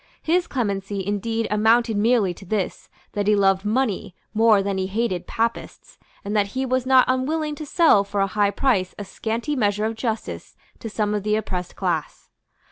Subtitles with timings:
[0.23, 5.27] His clemency indeed amounted merely to this, that he loved money more than he hated
[5.27, 9.55] Papists, and that he was not unwilling to sell for a high price a scanty
[9.55, 12.31] measure of justice to some of the oppressed class.